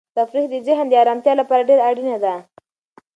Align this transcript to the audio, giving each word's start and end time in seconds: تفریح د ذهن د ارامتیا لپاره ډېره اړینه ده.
تفریح 0.17 0.47
د 0.51 0.55
ذهن 0.67 0.85
د 0.89 0.93
ارامتیا 1.03 1.33
لپاره 1.41 1.67
ډېره 1.69 1.83
اړینه 1.89 2.17
ده. 2.23 2.33